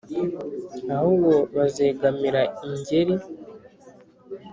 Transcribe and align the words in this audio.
Ahubwo 0.95 1.33
bazegamira 1.55 2.41
ingeri 2.65 3.15